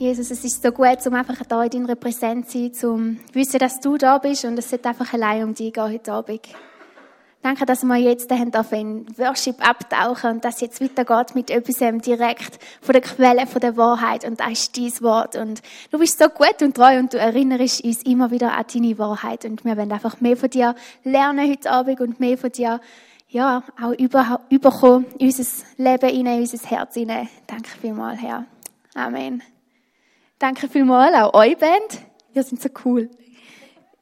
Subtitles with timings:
[0.00, 3.58] Jesus, es ist so gut, um einfach da in deiner Präsenz zu sein, zum wissen,
[3.58, 6.40] dass du da bist und es sollte einfach allein um dich gehen heute Abend.
[7.42, 8.50] Danke, dass wir jetzt in
[9.18, 14.24] Worship abtauchen und dass jetzt weitergeht mit etwas direkt von der Quelle, von der Wahrheit
[14.24, 15.60] und das ist dein Wort und
[15.90, 19.44] du bist so gut und treu und du erinnerst uns immer wieder an deine Wahrheit
[19.44, 22.80] und wir wollen einfach mehr von dir lernen heute Abend und mehr von dir
[23.28, 25.44] ja, auch über, überkommen unser
[25.76, 27.28] Leben in unser Herz hinein.
[27.46, 28.46] Danke vielmals, Herr.
[28.94, 29.42] Amen.
[30.40, 32.00] Danke vielmals auch euch Band.
[32.32, 33.10] Ihr seid so cool.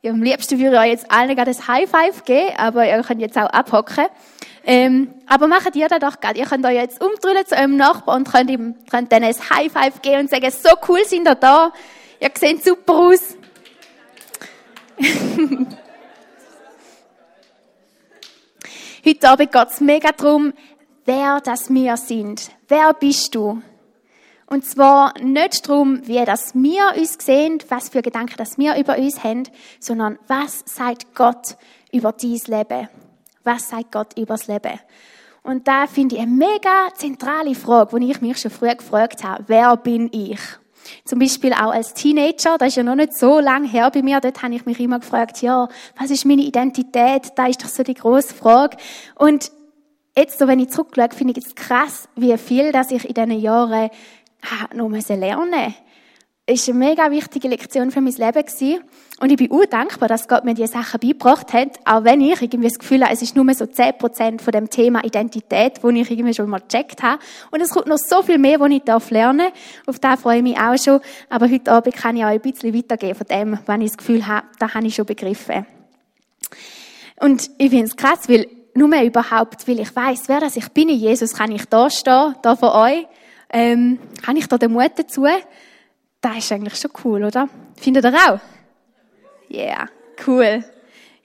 [0.03, 3.03] Ja, am liebsten würde ich euch jetzt allen gerade ein High Five geben, aber ihr
[3.03, 4.07] könnt jetzt auch abhocken.
[4.65, 6.39] Ähm, aber macht ihr das doch gerade.
[6.39, 9.73] Ihr könnt euch jetzt umdrehen zu eurem Nachbarn und könnt ihm, könnt dann ein High
[9.73, 11.73] Five geben und sagen, so cool sind ihr da.
[12.21, 13.37] Ihr seht super aus.
[19.05, 20.53] Heute Abend geht es mega darum,
[21.05, 22.53] wer das wir sind.
[22.69, 23.61] Wer bist du?
[24.51, 28.97] Und zwar nicht darum, wie das wir uns sehen, was für Gedanken das wir über
[28.97, 29.43] uns haben,
[29.79, 31.57] sondern was sagt Gott
[31.93, 32.89] über dein Leben?
[33.45, 34.81] Was sagt Gott über das Leben?
[35.43, 39.45] Und da finde ich eine mega zentrale Frage, die ich mich schon früher gefragt habe.
[39.49, 40.41] Wer bin ich?
[41.05, 44.21] Zum Beispiel auch als Teenager, das ist ja noch nicht so lange her bei mir,
[44.21, 45.69] dort habe ich mich immer gefragt, ja,
[45.99, 47.33] was ist meine Identität?
[47.37, 48.79] Da ist doch so die grosse Frage.
[49.15, 49.53] Und
[50.17, 53.41] jetzt, so wenn ich zurückschaue, finde ich es krass, wie viel, dass ich in diesen
[53.41, 53.91] Jahren
[54.75, 55.75] noch lernen
[56.49, 58.83] ist eine mega wichtige Lektion für mein Leben.
[59.21, 62.41] Und ich bin auch dankbar, dass Gott mir diese Sachen beigebracht hat, auch wenn ich
[62.41, 66.11] irgendwie das Gefühl habe, es ist nur so 10% von dem Thema Identität, wo ich
[66.11, 67.21] irgendwie schon mal gecheckt habe.
[67.51, 69.49] Und es kommt noch so viel mehr, was ich darf lernen.
[69.87, 71.01] Auf das freue ich mich auch schon.
[71.29, 74.27] Aber heute Abend kann ich auch ein bisschen weitergehen von dem, wenn ich das Gefühl
[74.27, 75.67] habe, da habe ich schon begriffen.
[77.21, 80.69] Und ich finde es krass, weil nur mehr überhaupt, weil ich weiß, wer das ich
[80.69, 83.07] bin in Jesus, kann ich da stehen, da vor euch
[83.51, 85.27] ähm, habe ich da den Mut dazu?
[86.21, 87.49] Das ist eigentlich schon cool, oder?
[87.77, 88.41] Findet ihr auch?
[89.51, 89.89] Yeah,
[90.27, 90.65] cool.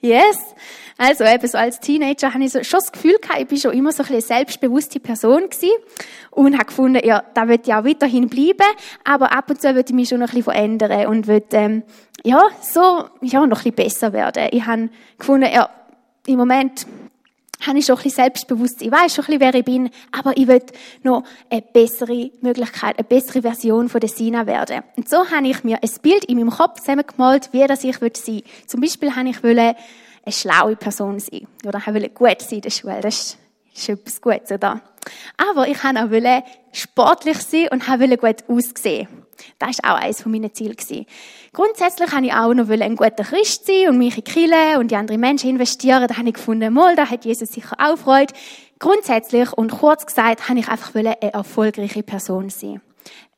[0.00, 0.54] Yes.
[0.96, 3.72] Also eben so als Teenager habe ich so, schon das Gefühl gehabt, ich bin schon
[3.72, 5.70] immer so ein eine selbstbewusste Person gewesen
[6.30, 8.66] und habe gefunden, ja, da wird ja auch weiterhin bleiben,
[9.02, 11.82] aber ab und zu würde ich mich schon noch ein bisschen verändern und würde, ähm,
[12.22, 14.48] ja, so, ja, noch ein bisschen besser werden.
[14.52, 15.68] Ich habe gefunden, ja,
[16.26, 16.86] im Moment
[17.66, 18.88] habe ich schon ein bisschen Selbstbewusstsein.
[18.88, 20.62] Ich weiß schon ein bisschen, wer ich bin, aber ich will
[21.02, 24.82] noch eine bessere Möglichkeit, eine bessere Version von der Sina werden.
[24.96, 28.12] Und so habe ich mir ein Bild in meinem Kopf zusammengemalt, wie das ich sein
[28.26, 28.42] will.
[28.66, 29.76] Zum Beispiel habe ich eine
[30.28, 31.46] schlaue Person sein.
[31.66, 33.00] Oder ich wollte gut sein in der Schule.
[33.00, 33.36] Das
[33.74, 34.80] ist etwas Gutes, oder?
[35.36, 36.42] Aber ich wollte auch
[36.72, 39.08] sportlich sein und wollte gut aussehen.
[39.58, 40.74] Das war auch eines meiner Ziele.
[41.52, 44.96] Grundsätzlich wollte ich auch noch ein guter Christ sein und mich in Kirche und die
[44.96, 46.06] anderen Menschen investieren.
[46.08, 48.34] Da habe ich gefunden, mal, da hat Jesus sicher auch Freude.
[48.78, 52.80] Grundsätzlich und kurz gesagt, habe ich einfach eine erfolgreiche Person sein.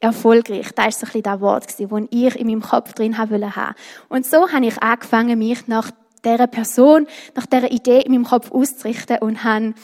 [0.01, 3.31] Erfolgreich, das war so ein bisschen das Wort, das ich in meinem Kopf drin haben
[3.31, 3.75] wollte.
[4.09, 5.91] Und so habe ich angefangen, mich nach
[6.25, 9.75] dieser Person, nach dieser Idee in meinem Kopf auszurichten und habe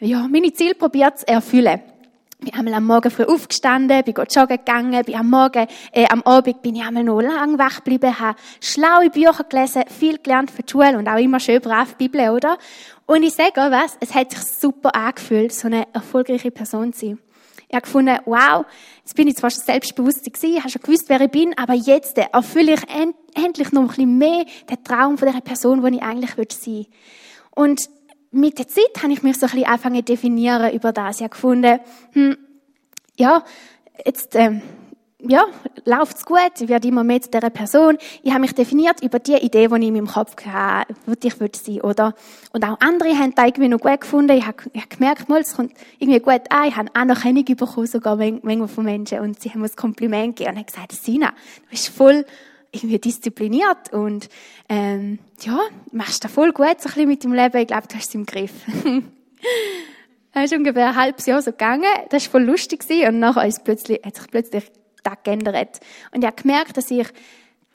[0.00, 1.80] ja, meine Ziele probiert zu erfüllen.
[2.44, 6.60] Bin einmal am Morgen früh aufgestanden, bin joggen gegangen, bin am Morgen, äh, am Abend
[6.60, 10.70] bin ich einmal noch lang wach geblieben, habe schlaue Bücher gelesen, viel gelernt für die
[10.70, 12.58] Schule und auch immer schön brav Bibel, oder?
[13.06, 17.06] Und ich sage auch was, es hat sich super angefühlt, so eine erfolgreiche Person zu
[17.06, 17.18] sein.
[17.68, 18.66] Ich habe gefunden, wow,
[18.98, 22.18] jetzt bin ich zwar schon selbstbewusst gewesen, habe schon gewusst, wer ich bin, aber jetzt
[22.18, 26.02] erfülle ich end endlich noch ein bisschen mehr den Traum von der Person, die ich
[26.02, 26.86] eigentlich sein will.
[27.54, 27.88] Und
[28.34, 31.16] mit der Zeit habe ich mich so ein bisschen angefangen definieren über das.
[31.16, 31.78] Ich habe gefunden,
[32.12, 32.36] hm,
[33.16, 33.44] ja,
[34.04, 34.60] jetzt, ähm,
[35.26, 35.46] ja,
[35.84, 37.96] läuft's gut, ich werde immer mehr zu dieser Person.
[38.22, 41.40] Ich habe mich definiert über die Idee, die ich in meinem Kopf hatte, die ich
[41.40, 42.14] würde sein, oder?
[42.52, 44.36] Und auch andere haben das irgendwie noch gut gefunden.
[44.36, 46.68] Ich habe, ich habe gemerkt, mal, es kommt irgendwie gut an.
[46.68, 49.20] Ich habe Anerkennung bekommen, sogar manchmal von Menschen.
[49.20, 52.26] Und sie haben mir ein Kompliment gegeben und haben gesagt, Sina, du bist voll
[52.74, 54.28] irgendwie diszipliniert und
[54.68, 55.58] ähm, ja,
[55.92, 57.56] machst da voll gut so ein bisschen mit dem Leben.
[57.56, 58.52] Ich glaube, du hast es im Griff.
[60.32, 61.84] das ist ungefähr ein halbes Jahr so gegangen.
[62.10, 64.64] Das war voll lustig und nachher ist plötzlich, hat sich plötzlich
[65.02, 65.80] das geändert.
[66.12, 67.06] Und ich habe gemerkt, dass ich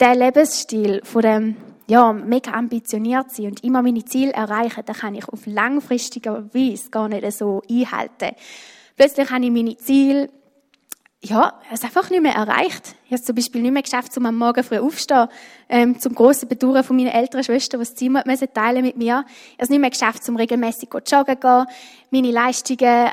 [0.00, 5.14] den Lebensstil von dem ja, mega ambitioniert sein und immer meine Ziele erreichen, dann kann
[5.16, 8.36] ich auf langfristiger Weise gar nicht so einhalten.
[8.96, 10.30] Plötzlich habe ich meine Ziele
[11.22, 12.94] ja, es einfach nicht mehr erreicht.
[13.04, 15.28] Ich habe zum Beispiel nicht mehr geschafft, um am Morgen früh aufzustehen,
[15.68, 19.24] ähm, zum grossen Bedauern von meiner älteren Schwester, die das Zimmer müssen teilen mit mir.
[19.26, 21.66] Ich habe es nicht mehr geschafft, um regelmäßig joggen zu gehen.
[22.10, 23.10] Meine Leistungen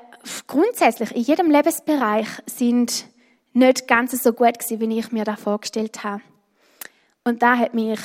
[0.48, 3.08] grundsätzlich in jedem Lebensbereich sind
[3.52, 6.22] nicht ganz so gut gewesen, wie ich mir das vorgestellt habe.
[7.26, 8.00] Und da hat mich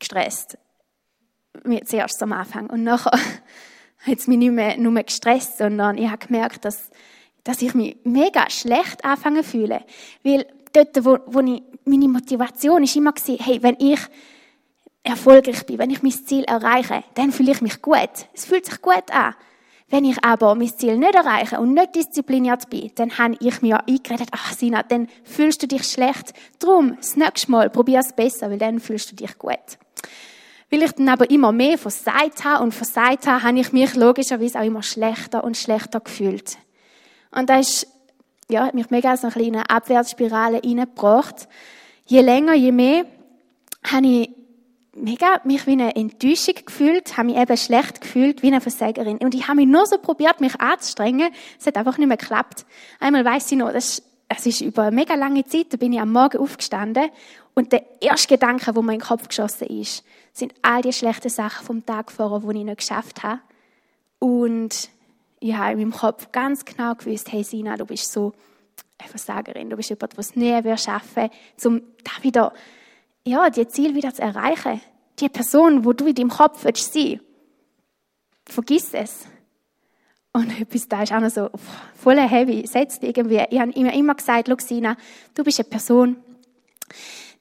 [0.00, 0.58] gestresst.
[1.84, 2.70] Zuerst am Anfang.
[2.70, 3.12] Und nachher
[4.06, 6.90] hat es mich nicht mehr nur gestresst, sondern ich habe gemerkt, dass
[7.44, 9.82] dass ich mich mega schlecht anfangen fühle.
[10.22, 14.00] Weil dort, wo, wo ich, meine Motivation ist immer gewesen, hey, wenn ich
[15.02, 18.10] erfolgreich bin, wenn ich mein Ziel erreiche, dann fühle ich mich gut.
[18.34, 19.34] Es fühlt sich gut an.
[19.90, 23.80] Wenn ich aber mein Ziel nicht erreiche und nicht diszipliniert bin, dann habe ich mir
[23.88, 26.34] eingeredet, ach Sina, dann fühlst du dich schlecht.
[26.58, 29.56] Drum, das nächste Mal probier es besser, weil dann fühlst du dich gut.
[30.70, 34.60] Weil ich dann aber immer mehr versagt habe und versagt habe, habe ich mich logischerweise
[34.60, 36.58] auch immer schlechter und schlechter gefühlt.
[37.30, 37.86] Und das ist,
[38.50, 41.48] ja, hat mich mega so eine kleine Abwärtsspirale reingebracht.
[42.06, 43.04] Je länger, je mehr,
[43.84, 44.30] habe ich
[44.94, 49.18] mega mich wie eine Enttäuschung gefühlt, habe mich eben schlecht gefühlt, wie eine Versägerin.
[49.18, 51.30] Und ich habe mich nur so probiert, mich anzustrengen.
[51.58, 52.64] Es hat einfach nicht mehr geklappt.
[52.98, 56.00] Einmal weiss ich noch, das es ist über eine mega lange Zeit, da bin ich
[56.00, 57.10] am Morgen aufgestanden
[57.54, 61.30] und der erste Gedanke, wo mir in den Kopf geschossen ist, sind all die schlechten
[61.30, 63.40] Sachen vom Tag vorher, die ich nicht geschafft habe.
[64.18, 64.90] Und
[65.40, 68.32] ich habe in meinem Kopf ganz genau gewusst, hey Sina, du bist so
[68.98, 71.30] eine Versagerin, du bist jemand, der es nie wird schaffen,
[71.64, 72.52] um da wieder
[73.24, 74.80] ja, die Ziel wieder zu erreichen.
[75.20, 77.20] Die Person, wo du in deinem Kopf willst sein
[78.48, 79.26] vergiss es.
[80.32, 81.50] Und etwas da ist auch noch so
[81.94, 83.44] voll heavy, setzt irgendwie.
[83.50, 84.96] Ich habe immer, immer gesagt, Luxina,
[85.34, 86.16] du bist eine Person,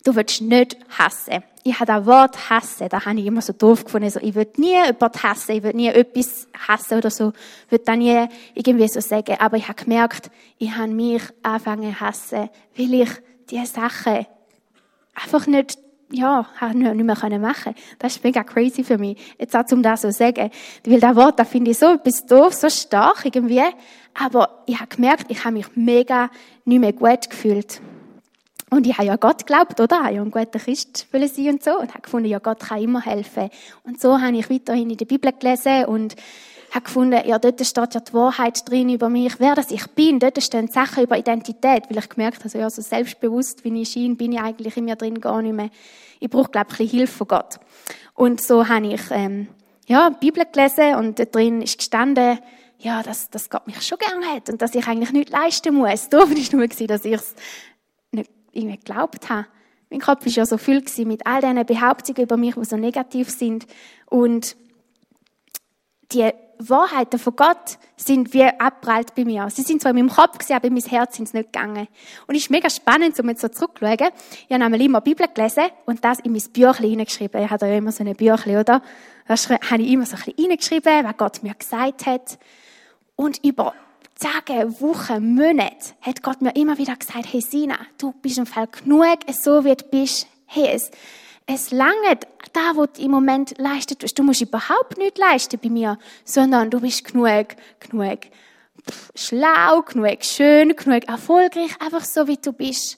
[0.04, 1.44] du willst nicht hassen.
[1.69, 4.10] Ich habe das Wort hassen, da habe ich immer so doof gefunden.
[4.10, 7.34] So, ich will nie jemanden hassen, ich will nie etwas hassen oder so.
[7.66, 9.36] Ich will da nie irgendwie so sagen.
[9.38, 13.10] Aber ich habe gemerkt, ich habe mich angefangen zu hassen, weil ich
[13.50, 14.25] diese Sachen
[15.14, 15.78] einfach nicht,
[16.10, 17.75] ja, nicht mehr machen.
[18.00, 19.18] Das ist mega crazy für mich.
[19.38, 20.50] Jetzt auch zum das so sagen.
[20.86, 23.63] Weil das Wort, das finde ich so etwas doof, so stark irgendwie.
[24.13, 26.30] Aber ich habe gemerkt, ich habe mich mega
[26.63, 27.81] nicht mehr gut gefühlt.
[28.69, 29.96] Und ich habe ja Gott geglaubt, oder?
[29.96, 31.80] Ich habe ja ein guter Christ sein und so.
[31.80, 33.50] Und habe gefunden, ja, Gott kann immer helfen.
[33.84, 36.16] Und so habe ich weiterhin in der Bibel gelesen und
[36.72, 40.19] habe gefunden, ja, dort steht ja die Wahrheit drin über mich, wer das ich bin.
[40.19, 44.18] Dort stehen Sachen über Identität, weil ich gemerkt habe, ja, so selbstbewusst, wie ich schien,
[44.18, 45.70] bin ich eigentlich in mir drin gar nicht mehr.
[46.20, 47.60] Ich brauche, glaube ich, ein bisschen Hilfe von Gott.
[48.16, 49.48] Und so habe ich, ähm,
[49.88, 52.40] ja, die Bibel gelesen und dort drin ist gestanden,
[52.80, 56.10] ja, dass, dass Gott mich schon gern hat und dass ich eigentlich nichts leisten muss.
[56.10, 57.36] Doof war nur, dass ich es
[58.57, 59.48] irgendwie geglaubt habe.
[59.89, 63.30] Mein Kopf war ja so viel mit all diesen Behauptungen über mich, die so negativ
[63.30, 63.65] sind.
[64.07, 64.57] Und
[66.12, 69.50] die Wahrheiten von Gott sind wie abprallt bei mir.
[69.50, 71.88] Sie sind zwar in meinem Kopf gewesen, aber in mein Herz sind sie nicht gegangen.
[72.25, 74.12] Und es ist mega spannend, um jetzt so zurückzuschauen.
[74.48, 77.44] Ich habe einmal immer Bibel gelesen und das in mein Büchlein hineingeschrieben.
[77.44, 78.81] Ich habe ja immer so ein Büchlein, oder?
[79.27, 82.39] Da habe ich immer so ein bisschen hineingeschrieben, was Gott mir gesagt hat.
[83.15, 83.74] Und über
[84.19, 88.68] Tage, Wochen, Monate hat Gott mir immer wieder gesagt, hey Sina, du bist im Fall
[88.68, 90.28] genug, so wie du bist.
[90.48, 90.90] Hey, es,
[91.46, 92.18] es lange
[92.52, 96.80] da, wo du im Moment leistet Du musst überhaupt nicht leisten bei mir, sondern du
[96.80, 97.48] bist genug,
[97.80, 98.19] genug
[99.16, 102.98] schlau, genug schön, genug erfolgreich, einfach so wie du bist.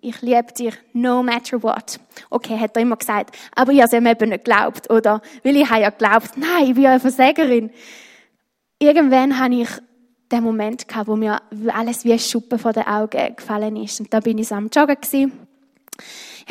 [0.00, 1.98] Ich liebe dich, no matter what.
[2.30, 3.36] Okay, hat er immer gesagt.
[3.54, 5.20] Aber ich habe es ihm eben nicht geglaubt, oder?
[5.42, 7.70] Weil ich habe ja geglaubt, nein, ich bin ja eine Versägerin.
[8.82, 9.68] Irgendwann habe ich
[10.32, 14.00] den Moment wo mir alles wie Schuppen vor den Augen gefallen ist.
[14.00, 15.49] Und da bin ich am Joggen.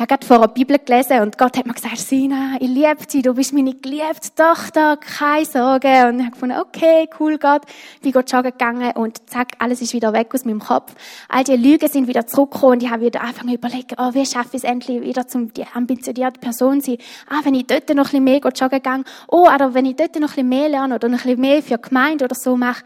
[0.00, 3.22] habe gerade vor der Bibel gelesen und Gott hat mir gesagt, Sina, ich liebe dich,
[3.22, 6.08] du bist meine geliebte Tochter, keine Sorge.
[6.08, 7.62] Und ich habe gefunden, okay, cool Gott.
[7.96, 10.94] Ich bin Gott joggen gegangen und zack, alles ist wieder weg aus meinem Kopf.
[11.28, 14.24] All die Lügen sind wieder zurückgekommen und ich habe wieder angefangen zu überlegen, oh, wie
[14.24, 16.98] schaffe ich es endlich wieder zum die ambitionierte Person zu sein?
[17.28, 20.14] Ah, wenn ich dort noch ein bisschen mehr joggen gehe, oh, oder wenn ich dort
[20.16, 22.56] noch ein bisschen mehr lerne oder noch ein bisschen mehr für die Gemeinde oder so
[22.56, 22.84] mache.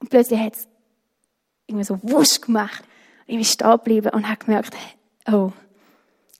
[0.00, 0.68] Und plötzlich hat es
[1.66, 2.84] irgendwie so wusch gemacht.
[3.26, 4.76] Ich bin stehen geblieben und habe gemerkt,
[5.30, 5.50] oh,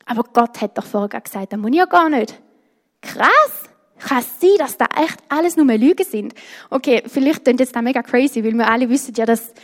[0.07, 2.41] aber Gott hat doch vorher gesagt, das muss ich ja gar nicht.
[3.03, 3.69] Krass!
[3.99, 6.35] Kann es sein, dass da echt alles nur mehr Lügen sind?
[6.71, 9.55] Okay, vielleicht klingt jetzt da mega crazy, weil wir alle wissen ja, dass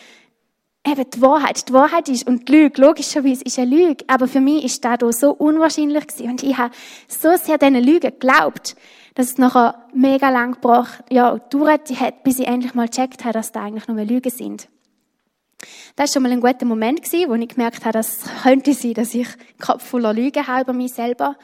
[0.87, 4.41] eben die Wahrheit, die Wahrheit ist und die Lüge, logischerweise ist eine Lüge, aber für
[4.41, 6.75] mich ist das so unwahrscheinlich gewesen und ich habe
[7.09, 8.75] so sehr diesen Lügen geglaubt,
[9.15, 13.35] dass es nachher mega lang gebraucht, ja, gedauert hat, bis ich endlich mal gecheckt habe,
[13.35, 14.69] dass da eigentlich nur mehr Lügen sind.
[15.97, 18.95] Das war schon mal ein guter Moment, wo ich gemerkt habe, dass es könnte sein,
[18.95, 19.29] dass ich
[19.61, 21.37] Kopf voller Lügen habe über mich selber.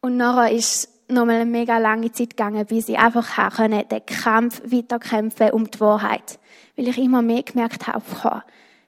[0.00, 4.06] Und nachher ist noch mal eine mega lange Zeit gegangen, bis ich einfach können, den
[4.06, 6.38] Kampf weiterkämpfen um die Wahrheit.
[6.76, 8.02] Weil ich immer mehr gemerkt habe,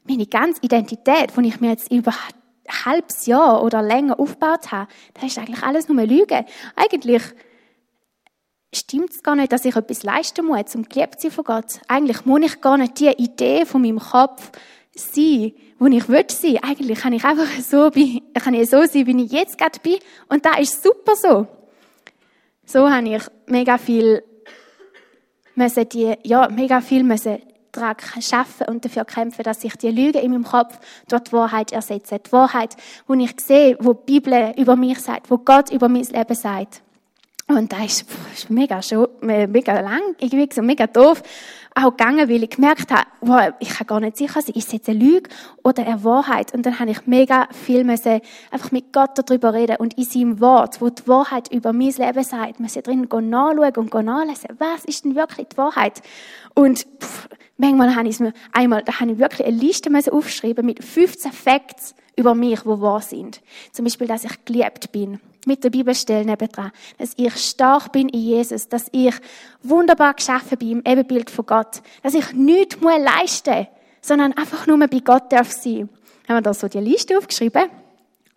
[0.04, 4.90] meine ganze Identität, die ich mir jetzt über ein halbes Jahr oder länger aufgebaut habe,
[5.14, 6.44] das ist eigentlich alles nur Lüge.
[6.76, 7.22] Eigentlich
[8.74, 11.80] stimmt es gar nicht, dass ich etwas leisten muss, um geliebt zu sein von Gott.
[11.88, 14.50] Eigentlich muss ich gar nicht die Idee von meinem Kopf
[14.94, 16.58] sein, wo ich will sein.
[16.62, 19.98] Eigentlich kann ich einfach so, kann ich so sein, wie ich jetzt gerade bin.
[20.28, 21.46] Und da ist super so.
[22.64, 24.22] So habe ich mega viel
[25.54, 27.38] müssen die, ja, mega viel müssen
[27.72, 27.96] daran
[28.32, 32.18] arbeiten und dafür kämpfen, dass ich die Lüge in meinem Kopf durch die Wahrheit ersetze.
[32.18, 36.04] Die Wahrheit, wo ich sehe, wo die Bibel über mich sagt, wo Gott über mein
[36.04, 36.82] Leben sagt.
[37.48, 41.22] Und da ist, ist mega, schon, mega lang, irgendwie so mega doof
[41.74, 44.72] auch gegangen, weil ich gemerkt habe, wow, ich kann gar nicht sicher sein, ist es
[44.72, 45.30] jetzt eine Lüge
[45.62, 46.52] oder eine Wahrheit?
[46.52, 50.40] Und dann habe ich mega viel müssen, einfach mit Gott darüber reden und in seinem
[50.40, 54.50] Wort, wo die Wahrheit über mein Leben sagt, müssen drin gehen nachschauen und gehen nachlesen,
[54.58, 56.02] was ist denn wirklich die Wahrheit?
[56.54, 60.66] Und pff, manchmal habe ich mir, einmal, da habe ich wirklich eine Liste müssen aufschreiben
[60.66, 63.40] mit 15 Facts über mich, wo wahr sind.
[63.72, 68.20] Zum Beispiel, dass ich geliebt bin mit der Bibelstelle nebendran, dass ich stark bin in
[68.20, 69.14] Jesus, dass ich
[69.62, 73.66] wunderbar geschaffen bin im Ebenbild von Gott, dass ich nichts muss leisten
[74.00, 75.88] sondern einfach nur bei Gott darf sein.
[76.28, 77.64] Haben wir da so die Liste aufgeschrieben,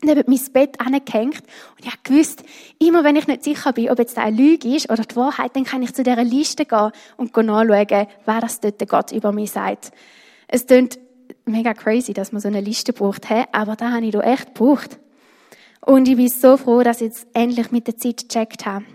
[0.01, 1.43] neben mein Bett angehängt
[1.77, 2.43] und ich gewusst,
[2.79, 5.63] immer wenn ich nicht sicher bin, ob jetzt eine Lüge ist oder die Wahrheit, dann
[5.63, 9.91] kann ich zu dieser Liste gehen und nachschauen, wer das dort Gott über mich sagt.
[10.47, 10.99] Es klingt
[11.45, 14.99] mega crazy, dass man so eine Liste braucht, aber da habe ich da echt gebraucht.
[15.81, 18.85] Und ich bin so froh, dass ich jetzt endlich mit der Zeit gecheckt habe.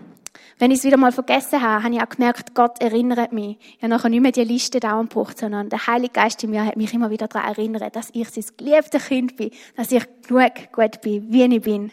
[0.59, 3.57] Wenn ich es wieder mal vergessen habe, habe ich auch gemerkt, Gott erinnert mich.
[3.59, 6.65] Ich habe nachher nicht mehr die Liste dauernd gebraucht, sondern der Heilige Geist in mir
[6.65, 10.71] hat mich immer wieder daran erinnert, dass ich sein geliebtes Kind bin, dass ich genug
[10.71, 11.91] gut bin, wie ich bin.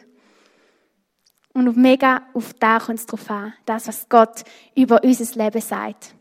[1.53, 6.15] Und mega auf da kommt es drauf an, das, was Gott über unser Leben sagt.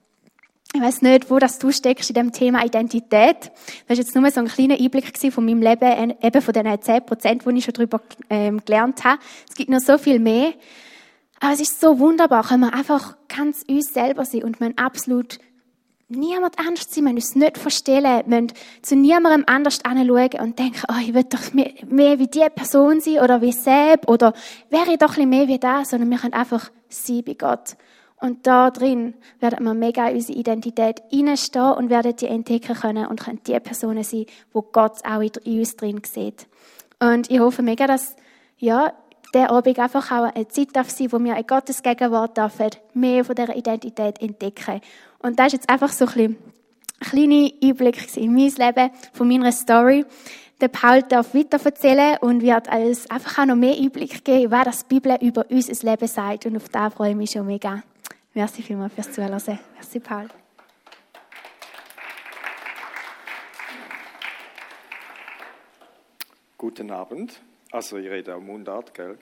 [0.75, 3.51] Ich weiß nicht, wo das du steckst in dem Thema Identität.
[3.87, 7.05] Das ist jetzt nur so ein kleiner Einblick von meinem Leben, eben von den 10
[7.05, 8.01] Prozent, wo ich schon darüber
[8.31, 9.19] ähm, gelernt habe.
[9.47, 10.53] Es gibt noch so viel mehr.
[11.39, 15.37] Aber es ist so wunderbar, wenn wir einfach ganz uns selber sein und man absolut
[16.07, 20.81] niemand anders sein, wir uns nicht verstellen, wir müssen zu niemandem anders anschauen und denken,
[20.89, 24.33] oh, ich will doch mehr, mehr wie die Person sein oder wie Seb oder
[24.71, 27.75] wäre ich doch ein bisschen mehr wie das, sondern wir können einfach sein bei Gott.
[28.23, 33.05] Und da drin werden wir mega in unsere Identität reinstehen und werden die entdecken können
[33.07, 36.47] und können die Personen sein, wo Gott auch in uns drin sieht.
[37.01, 38.15] Und ich hoffe mega, dass,
[38.57, 38.93] ja,
[39.33, 43.25] der Abend einfach auch eine Zeit darf sein, wo wir in Gottes Gegenwart dürfen, mehr
[43.25, 44.79] von dieser Identität entdecken.
[45.19, 46.37] Und das ist jetzt einfach so ein bisschen
[47.01, 50.05] ein kleiner Einblick in mein Leben, von meiner Story.
[50.61, 54.63] Der Paul darf weiter erzählen und wird uns einfach auch noch mehr Einblick geben, was
[54.63, 56.45] das Bibel über unser Leben sagt.
[56.45, 57.83] Und auf das freue ich mich schon mega.
[58.35, 59.39] Merci vielmals fürs Zuhören.
[59.75, 60.27] Merci, Paul.
[66.57, 67.39] Guten Abend.
[67.71, 69.19] Also, ich rede auch Mundart, gell?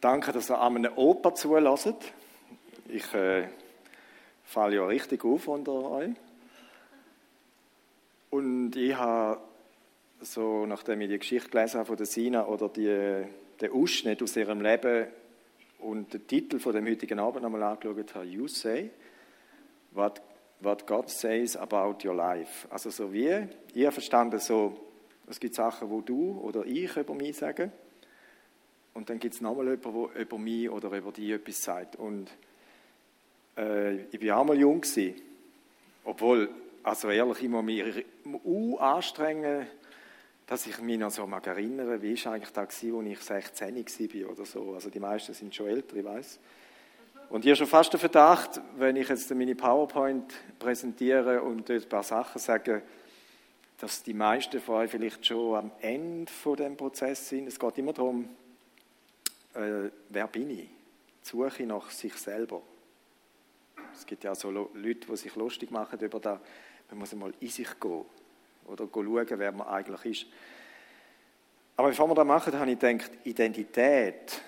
[0.00, 1.94] Danke, dass ihr an einem Oper zulässt.
[2.88, 3.46] Ich äh,
[4.42, 6.10] falle ja richtig auf unter euch.
[8.30, 9.40] Und ich habe,
[10.20, 13.24] so, nachdem ich die Geschichte gelesen habe von der Sina oder die,
[13.60, 15.06] den Ausschnitt aus ihrem Leben
[15.78, 18.90] und den Titel von dem heutigen Abend einmal angeschaut habe, You Say,
[19.92, 20.20] what,
[20.60, 22.66] what God says about your life.
[22.70, 24.78] Also so wie, ich habe verstanden, so,
[25.28, 27.72] es gibt Sachen, wo du oder ich über mich sagen
[28.98, 31.94] und dann gibt es nochmal jemanden, der über mich oder über dich etwas sagt.
[31.96, 32.28] Und
[33.56, 35.14] äh, ich war auch mal jung, gewesen,
[36.04, 36.48] obwohl,
[36.82, 37.84] also ehrlich, ich muss mich
[38.80, 39.68] anstrengen,
[40.48, 44.30] dass ich mich noch so mag erinnere, wie war eigentlich da als ich 16 war
[44.30, 44.72] oder so.
[44.72, 46.40] Also die meisten sind schon älter, ich weiß.
[47.28, 51.82] Und ich habe schon fast den Verdacht, wenn ich jetzt meine PowerPoint präsentiere und dort
[51.82, 52.82] ein paar Sachen sage,
[53.76, 57.46] dass die meisten von euch vielleicht schon am Ende von dem Prozess sind.
[57.46, 58.30] Es geht immer darum,
[59.52, 60.68] äh, wer bin ich?
[61.20, 62.62] Suche nach sich selber.
[63.92, 66.40] Es gibt ja so Leute, die sich lustig machen über das,
[66.88, 68.06] man muss einmal in sich gehen
[68.68, 70.26] oder schauen, wer man eigentlich ist.
[71.76, 74.42] Aber bevor wir das machen, habe ich gedacht, Identität,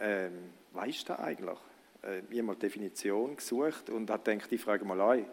[0.00, 1.58] ähm, was ist das eigentlich?
[2.02, 5.24] Äh, ich habe mal Definition gesucht und habe gedacht, ich frage mal euch,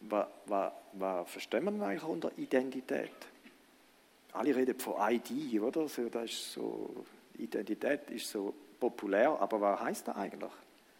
[0.00, 3.10] was, was, was verstehen wir eigentlich unter Identität?
[4.32, 5.82] Alle reden von ID, oder?
[5.82, 7.04] das ist so,
[7.38, 10.52] Identität ist so populär, aber was heißt das eigentlich?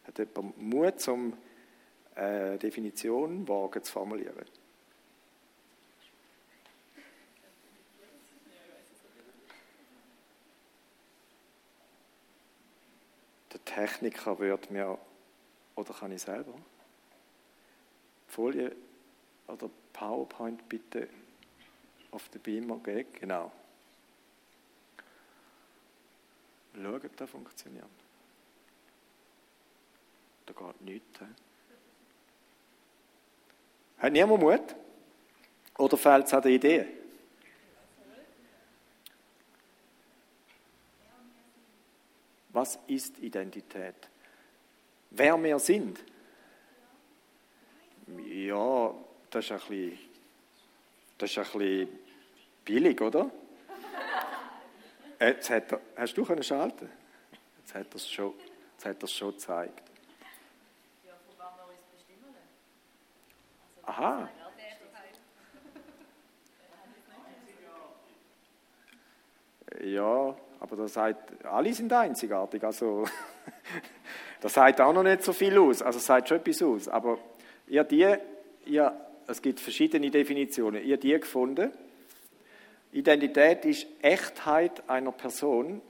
[0.04, 1.34] Hat jemand Mut, um
[2.14, 4.46] äh, Definition wagen zu formulieren?
[13.78, 14.98] Techniker wird mir,
[15.76, 16.52] oder kann ich selber?
[18.26, 18.74] Folie
[19.46, 21.08] oder PowerPoint bitte
[22.10, 23.06] auf den Beamer gehen.
[23.20, 23.52] Genau.
[26.74, 27.86] Schauen, ob das funktioniert.
[30.46, 31.20] Da geht nichts.
[31.20, 31.26] He?
[33.98, 34.74] Hat niemand Mut?
[35.78, 36.97] Oder fehlt es an der Idee?
[42.58, 43.94] Was ist Identität?
[45.10, 45.96] Wer wir sind?
[48.26, 48.92] Ja,
[49.30, 49.98] das ist ein bisschen,
[51.18, 51.98] das ist ein bisschen
[52.64, 53.30] billig, oder?
[55.20, 56.90] Jetzt hat er, hast du können schalten?
[57.58, 58.34] Jetzt hat er es schon,
[58.72, 59.82] jetzt hat er schon gezeigt.
[63.84, 64.28] Aha.
[69.80, 72.62] Ja, aber das sagt, alle sind einzigartig.
[72.64, 73.04] Also,
[74.40, 75.82] das sagt auch noch nicht so viel aus.
[75.82, 76.88] Also, sagt schon etwas aus.
[76.88, 77.18] Aber
[77.66, 78.14] ihr die,
[78.66, 78.92] ihr,
[79.26, 80.84] es gibt verschiedene Definitionen.
[80.84, 81.70] Ihr die gefunden.
[82.92, 85.82] Identität ist Echtheit einer Person,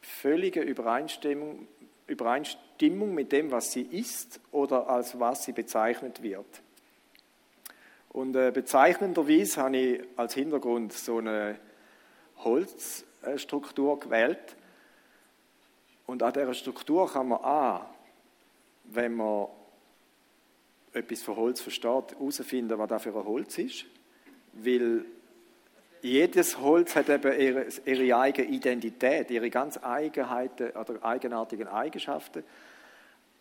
[0.00, 1.66] völlige Übereinstimmung,
[2.06, 6.62] Übereinstimmung mit dem, was sie ist oder als was sie bezeichnet wird.
[8.10, 11.58] Und äh, bezeichnenderweise habe ich als Hintergrund so eine
[13.24, 14.56] Holzstruktur gewählt.
[16.06, 17.90] Und an dieser Struktur kann man A,
[18.84, 19.48] wenn man
[20.92, 23.84] etwas von Holz versteht, herausfinden, was das für ein Holz ist.
[24.54, 25.04] Weil
[26.00, 32.44] jedes Holz hat eben ihre, ihre eigene Identität, ihre ganz Eigenheiten oder eigenartigen Eigenschaften.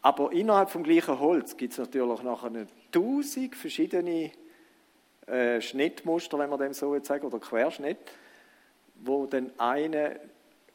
[0.01, 2.51] Aber innerhalb vom gleichen Holz gibt es natürlich nachher
[2.91, 4.31] tausend verschiedene
[5.25, 7.97] äh, Schnittmuster, wenn man dem so sagen, oder Querschnitt,
[9.03, 10.19] wo dann eine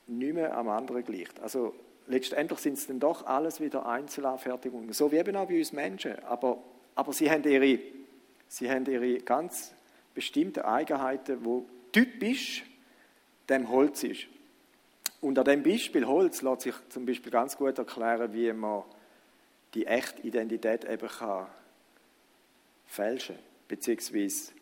[0.07, 1.41] nicht mehr am anderen gleicht.
[1.41, 1.75] Also
[2.07, 6.19] letztendlich sind es dann doch alles wieder Einzelanfertigungen, so wie eben auch bei uns Menschen.
[6.25, 6.63] Aber,
[6.95, 7.79] aber sie, haben ihre,
[8.49, 9.75] sie haben ihre ganz
[10.15, 12.65] bestimmten Eigenheiten, wo typisch
[13.49, 14.27] dem Holz ist.
[15.21, 18.83] Und an dem Beispiel Holz lässt sich zum Beispiel ganz gut erklären, wie man
[19.75, 21.47] die echte Identität eben kann
[22.87, 23.37] fälschen
[23.69, 24.53] beziehungsweise,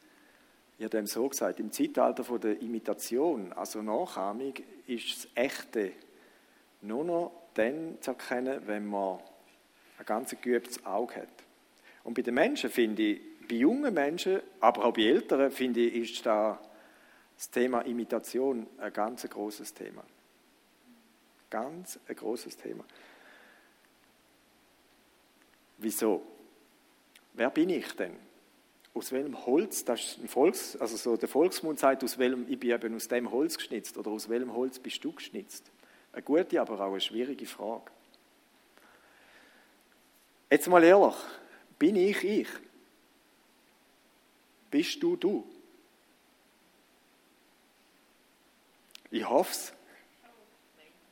[0.81, 4.55] ich habe dem so gesagt, im Zeitalter von der Imitation, also Nachahmung,
[4.87, 5.93] ist das Echte
[6.81, 9.19] nur noch dann zu erkennen, wenn man
[9.99, 11.29] ein ganz geübtes Auge hat.
[12.03, 16.15] Und bei den Menschen finde ich, bei jungen Menschen, aber auch bei Älteren, finde ich,
[16.15, 16.59] ist da
[17.37, 20.03] das Thema Imitation ein ganz großes Thema.
[21.51, 22.87] Ganz ein großes Thema.
[25.77, 26.23] Wieso?
[27.35, 28.30] Wer bin ich denn?
[28.93, 32.59] Aus welchem Holz, das ist ein Volks, also so der Volksmund sagt, aus welchem, ich
[32.59, 35.71] bin eben aus dem Holz geschnitzt oder aus welchem Holz bist du geschnitzt?
[36.13, 37.91] Eine gute, aber auch eine schwierige Frage.
[40.51, 41.15] Jetzt mal ehrlich,
[41.79, 42.49] bin ich ich?
[44.71, 45.45] Bist du du?
[49.11, 49.73] Ich hoffe es.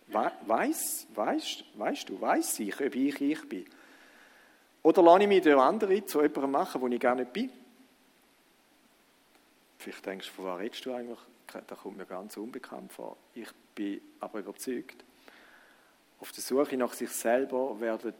[0.08, 3.66] Weiß, weißt, weißt du, weiß ich, ob ich ich bin?
[4.82, 7.50] Oder lasse ich mich durch andere zu jemandem machen, wo ich gar nicht bin?
[9.78, 11.18] Vielleicht denkst du, von was redest du eigentlich?
[11.66, 13.16] Das kommt mir ganz unbekannt vor.
[13.34, 15.04] Ich bin aber überzeugt,
[16.20, 18.12] auf der Suche nach sich selber werden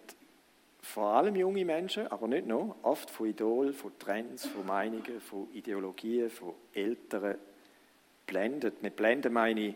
[0.80, 5.48] vor allem junge Menschen, aber nicht nur, oft von Idolen, von Trends, von Meinungen, von
[5.52, 7.36] Ideologien, von Älteren
[8.26, 8.80] blendet.
[8.82, 9.74] Mit blenden meine ich,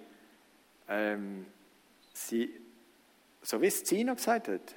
[0.88, 1.46] ähm,
[2.12, 2.50] sie,
[3.42, 4.74] so wie es Zina gesagt hat,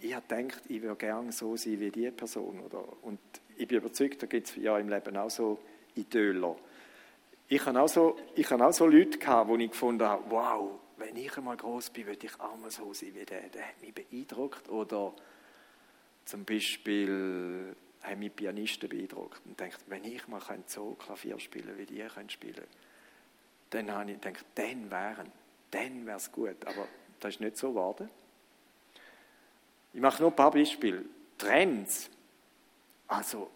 [0.00, 2.60] ich habe gedacht, ich würde gerne so sein wie diese Person.
[2.60, 3.20] Oder, und
[3.56, 5.58] ich bin überzeugt, da gibt es ja im Leben auch so
[5.94, 6.56] Idoler.
[7.48, 10.78] Ich habe auch so, ich habe auch so Leute gehabt, wo ich gefunden habe, wow,
[10.98, 13.48] wenn ich einmal groß bin, würde ich auch mal so sein wie der.
[13.48, 14.68] Der hat mich beeindruckt.
[14.68, 15.12] Oder
[16.24, 21.86] zum Beispiel haben mich Pianisten beeindruckt und denkt, wenn ich mal so Klavier spielen wie
[21.86, 22.64] die können spielen,
[23.70, 25.32] dann habe ich gedacht, dann wären,
[25.70, 26.64] dann wäre es gut.
[26.66, 26.86] Aber
[27.18, 28.10] das ist nicht so geworden.
[29.92, 31.04] Ich mache nur ein paar Beispiele.
[31.36, 32.10] Trends.
[33.08, 33.50] Also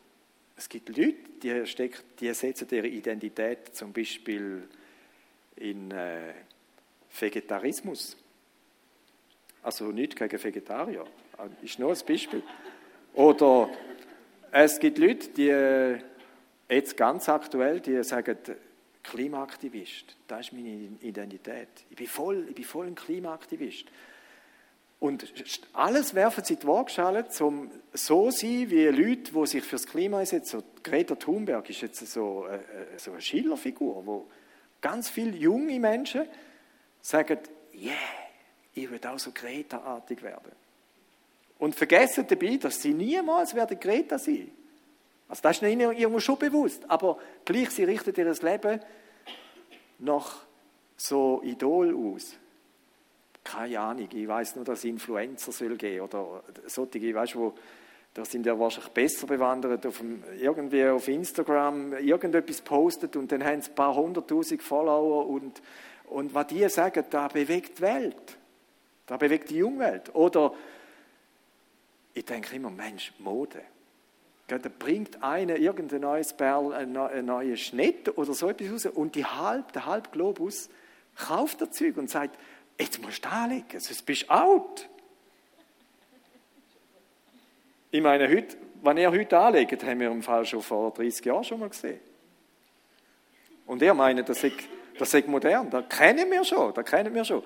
[0.56, 4.68] es gibt Leute, die, stecken, die setzen ihre Identität zum Beispiel
[5.56, 6.32] in äh,
[7.18, 8.16] Vegetarismus.
[9.62, 11.04] Also nicht gegen Vegetarier,
[11.62, 12.42] ist nur ein Beispiel.
[13.14, 13.70] Oder
[14.52, 15.98] es gibt Leute, die äh,
[16.68, 18.36] jetzt ganz aktuell, die sagen,
[19.02, 21.68] Klimaaktivist, das ist meine Identität.
[21.90, 23.86] Ich bin voll, ich bin voll ein Klimaaktivist.
[25.00, 25.26] Und
[25.72, 29.86] alles werfen sie in die Waagschale, um so zu sein wie Leute, die sich fürs
[29.86, 30.60] Klima einsetzen.
[30.60, 34.26] So, Greta Thunberg ist jetzt so, äh, äh, so eine Schillerfigur, wo
[34.80, 36.24] ganz viele junge Menschen
[37.00, 37.38] sagen,
[37.74, 37.92] yeah,
[38.74, 40.52] ich will auch so Greta-artig werden.
[41.58, 44.50] Und vergessen dabei, dass sie niemals werden Greta sein.
[45.28, 46.88] Also das ist ihnen irgendwo schon bewusst.
[46.88, 48.80] Aber gleich, sie richten ihr Leben
[49.98, 50.44] nach
[50.96, 52.36] so Idol aus
[53.44, 57.54] keine Ahnung, ich weiß nur, dass es Influencer soll geben oder solche, weißt wo,
[58.14, 63.44] da sind ja wahrscheinlich besser bewandert, auf dem, irgendwie auf Instagram irgendetwas postet und dann
[63.44, 65.60] haben sie ein paar hunderttausend Follower und,
[66.06, 68.38] und was die sagen, da bewegt die Welt.
[69.06, 70.14] Da bewegt die Jungwelt.
[70.14, 70.54] Oder
[72.14, 73.60] ich denke immer, Mensch, Mode.
[74.46, 76.92] Da bringt einer irgendein neues Perl, ein
[77.26, 80.68] neues Schnitt oder so etwas raus und die halb, der halbe Globus
[81.16, 82.38] kauft das Zeug und sagt,
[82.78, 84.88] jetzt musst du anlegen, sonst bist du out.
[87.90, 91.44] Ich meine, heute, wenn er heute anlegt, haben wir im Fall schon vor 30 Jahren
[91.44, 92.00] schon mal gesehen.
[93.66, 94.56] Und er meint, das ist,
[94.98, 97.42] das modern, das kennen wir schon, das kennen wir schon.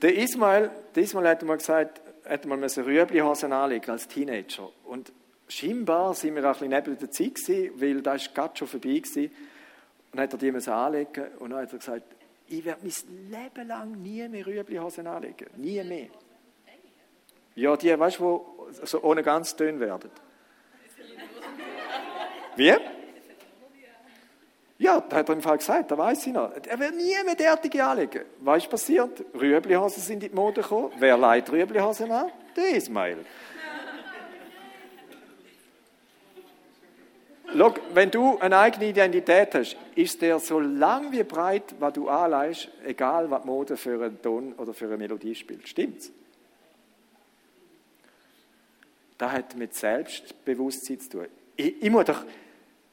[0.00, 4.68] Der Ismail, der Ismail hat mal gesagt, hat mal Rüeblihosen anlegen als Teenager.
[4.84, 5.12] Und
[5.48, 8.68] scheinbar sind wir auch ein bisschen neben der Zeit gewesen, weil da ist gerade schon
[8.68, 9.26] vorbei gewesen.
[9.26, 12.02] Und dann hat er die anlegen und dann hat er gesagt,
[12.52, 15.46] ich werde mein Leben lang nie mehr Rüeblihosen anlegen.
[15.56, 16.08] Nie mehr.
[17.54, 20.10] Ja, die, weißt du, wo so ohne ganz dünn werden.
[22.56, 22.74] Wie?
[24.78, 26.50] Ja, da hat er im Fall gesagt, da weiß ich noch.
[26.66, 28.24] Er wird nie mehr derartige anlegen.
[28.40, 29.24] Was ist passiert?
[29.34, 30.92] Rüeblihosen sind in die Mode gekommen.
[30.98, 32.30] Wer leitet Rüeblihosen an?
[32.56, 33.24] Der Ismail.
[37.56, 42.08] Schau, wenn du eine eigene Identität hast, ist der so lang wie breit, was du
[42.08, 45.68] anleihst, egal was Mode für einen Ton oder für eine Melodie spielt.
[45.68, 46.10] Stimmt's?
[49.18, 51.26] Das hat mit Selbstbewusstsein zu tun.
[51.56, 52.24] Ich, ich muss doch,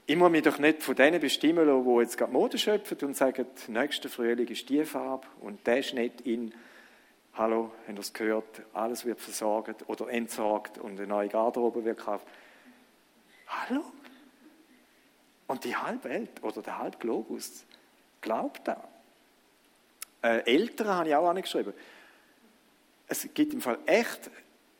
[0.05, 3.15] ich muss mich doch nicht von denen bestimmen lassen, die jetzt gerade Mode schöpfen und
[3.15, 6.53] sagen, nächster Frühling ist die Farbe und der nicht in.
[7.33, 8.61] Hallo, haben ihr es gehört?
[8.73, 12.27] Alles wird versorgt oder entsorgt und eine neue Garderobe wird gekauft.
[13.47, 13.83] Hallo?
[15.49, 16.97] Und die halbe Welt oder der halbe
[18.21, 18.87] glaubt da.
[20.21, 21.73] Äh, Eltern habe ich auch angeschrieben.
[23.07, 24.29] Es gibt im Fall echt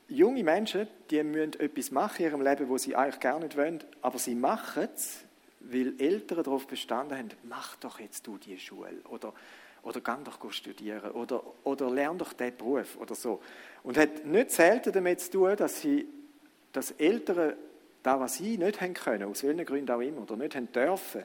[0.09, 3.83] junge Menschen, die müssen etwas machen in ihrem Leben, wo sie eigentlich gar nicht wollen,
[4.03, 5.21] aber sie machen es,
[5.59, 9.33] weil Eltern darauf bestanden haben, mach doch jetzt du die Schule oder,
[9.81, 13.41] oder geh doch studieren oder, oder lern doch diesen Beruf oder so.
[13.81, 16.07] Und hat nicht selten damit zu tun, dass, sie,
[16.73, 17.55] dass Eltern
[18.03, 21.23] da, was sie nicht haben können, aus welchen Gründen auch immer, oder nicht haben dürfen,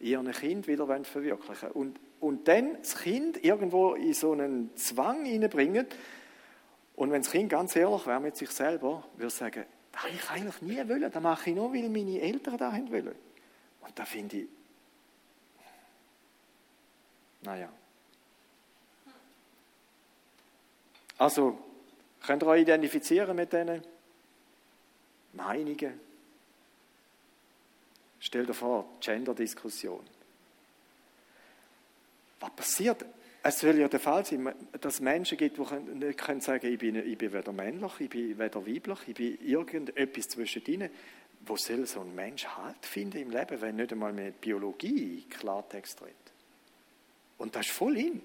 [0.00, 5.86] ihren Kind wieder verwirklichen Und, und dann das Kind irgendwo in so einen Zwang hineinbringen,
[6.96, 10.30] und wenn das Kind ganz ehrlich wäre mit sich selber, würde sagen, das habe ich
[10.30, 13.14] eigentlich nie wollen, das mache ich nur, weil meine Eltern das haben wollen.
[13.80, 14.48] Und da finde ich,
[17.42, 17.70] naja.
[21.16, 21.58] Also,
[22.22, 23.82] könnt ihr euch identifizieren mit diesen
[25.32, 26.09] Meinungen?
[28.20, 30.04] Stell dir vor, Gender-Diskussion.
[32.38, 33.04] Was passiert?
[33.42, 36.78] Es soll ja der Fall sein, dass es Menschen gibt, die nicht können sagen ich
[36.78, 40.90] bin, ich bin weder männlich, ich bin weder weiblich, ich bin irgendetwas zwischen ihnen.
[41.46, 46.02] Wo soll so ein Mensch Halt finden im Leben, wenn nicht einmal mit Biologie Klartext
[46.02, 46.14] redet?
[47.38, 48.20] Und das ist voll in.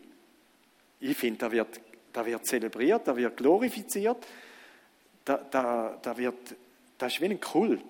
[0.99, 1.79] Ich finde, da wird,
[2.11, 4.27] da wird zelebriert, da wird glorifiziert,
[5.23, 6.55] da, da, da wird,
[6.97, 7.81] das ist wie ein Kult.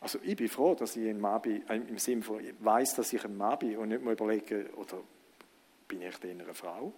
[0.00, 2.94] Also ich bin froh, dass ich ein Mann bin, äh, im Sinne von, ich weiß,
[2.94, 5.02] dass ich ein Mann bin und nicht mal überlege, oder
[5.88, 6.92] bin ich denn eine Frau?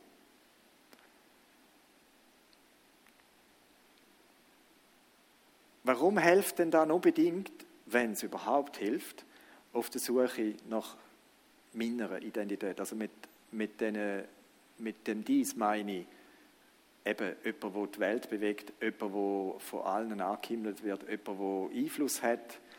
[5.82, 7.50] Warum hilft denn da unbedingt,
[7.86, 9.24] wenn es überhaupt hilft,
[9.72, 10.96] auf der Suche nach
[11.72, 12.78] meiner Identität?
[12.78, 13.10] Also mit,
[13.50, 14.24] mit, den,
[14.78, 16.06] mit dem Dies meine ich
[17.04, 22.22] eben jemand, der die Welt bewegt, jemand, der von allen angehimmelt wird, jemand, der Einfluss
[22.22, 22.69] hat, äh,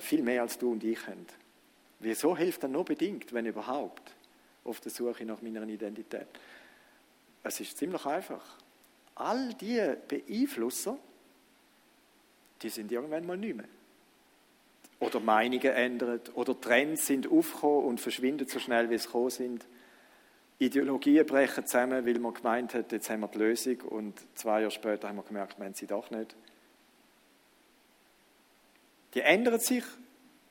[0.00, 1.26] viel mehr als du und ich haben.
[2.00, 4.14] Wieso hilft dann nur bedingt, wenn überhaupt?
[4.64, 6.26] auf der Suche nach meiner Identität.
[7.42, 8.58] Es ist ziemlich einfach.
[9.14, 10.98] All die Beeinflusser,
[12.62, 13.68] die sind irgendwann mal nicht mehr.
[15.00, 19.66] Oder Meinungen ändern, oder Trends sind aufgekommen und verschwinden so schnell, wie sie gekommen sind.
[20.58, 24.70] Ideologien brechen zusammen, weil man gemeint hat, jetzt haben wir die Lösung und zwei Jahre
[24.70, 26.34] später haben wir gemerkt, wir haben sie doch nicht.
[29.14, 29.84] Die ändern sich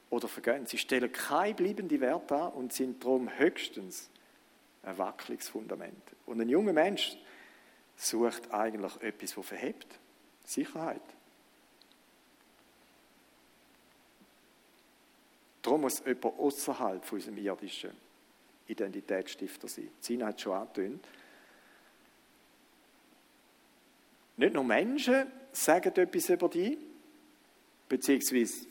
[0.09, 0.65] oder vergehen.
[0.65, 4.09] Sie stellen keine bleibenden Werte an und sind darum höchstens
[4.83, 6.01] ein wackeliges Fundament.
[6.25, 7.17] Und ein junger Mensch
[7.97, 9.87] sucht eigentlich etwas, das verhebt.
[10.45, 11.01] Sicherheit.
[15.61, 17.91] Darum muss jemand außerhalb von unserem irdischen
[18.67, 19.89] Identitätsstifter sein.
[19.99, 21.05] Sina hat schon angetönt.
[24.35, 26.77] Nicht nur Menschen sagen etwas über dich,
[27.89, 28.67] beziehungsweise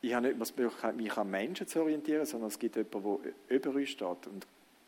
[0.00, 3.22] ich habe nicht mehr die Möglichkeit, mich an Menschen zu orientieren, sondern es gibt jemanden,
[3.22, 4.46] der über uns steht und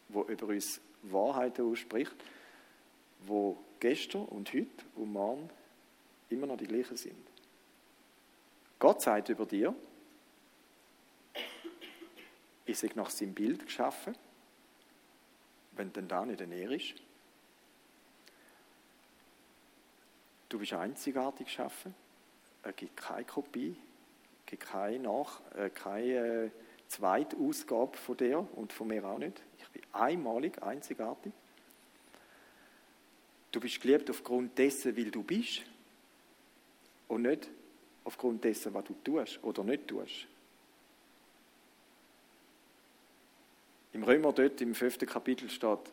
[0.09, 2.15] der über uns Wahrheiten ausspricht,
[3.21, 5.51] wo gestern und heute und morgen
[6.29, 7.17] immer noch die gleichen sind.
[8.79, 9.75] Gott sagt über dir,
[12.65, 14.15] ich sei nach seinem Bild geschaffen,
[15.73, 16.95] wenn denn da nicht er ist.
[20.49, 21.95] Du bist einzigartig geschaffen.
[22.63, 23.77] Es gibt keine Kopie,
[24.47, 26.51] gibt keine, Nach äh, keine äh,
[26.89, 29.41] Zweitausgabe von dir und von mir auch nicht.
[29.59, 31.33] Ich bin einmalig, einzigartig.
[33.53, 35.63] Du bist geliebt aufgrund dessen, weil du bist
[37.09, 37.49] und nicht
[38.05, 40.27] aufgrund dessen, was du tust oder nicht tust.
[43.93, 45.93] Im Römer dort im fünften Kapitel steht,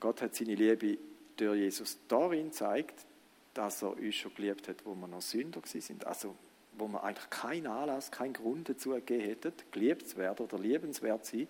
[0.00, 0.98] Gott hat seine Liebe
[1.36, 3.06] durch Jesus darin gezeigt,
[3.54, 6.06] dass er uns schon geliebt hat, wo wir noch Sünder sind.
[6.06, 6.34] Also
[6.72, 11.24] wo wir eigentlich keinen Anlass, keinen Grund dazu gegeben hätten, geliebt zu werden oder liebenswert
[11.24, 11.48] zu sein,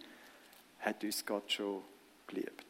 [0.81, 1.83] hat uns Gott schon
[2.27, 2.67] geliebt.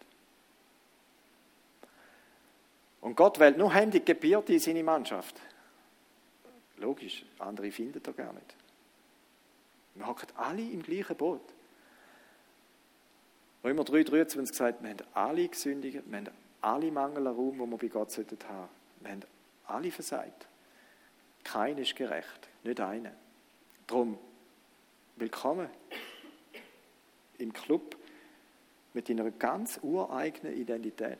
[3.00, 5.40] Und Gott wählt nur händig Gebierte in seine Mannschaft.
[6.76, 8.54] Logisch, andere finden er gar nicht.
[9.94, 11.42] Wir hocken alle im gleichen Boot.
[13.62, 16.28] Römer 3,23 gesagt, wir haben alle gesündigt, wir haben
[16.62, 18.38] alle Mangel an Raum, wo wir bei Gott haben sollten
[19.00, 19.22] Wir haben
[19.66, 20.46] alle versagt.
[21.42, 23.12] Keiner ist gerecht, nicht einer.
[23.86, 24.18] Darum,
[25.16, 25.68] willkommen
[27.38, 27.96] im Club
[28.92, 31.18] mit deiner ganz ureigenen Identität.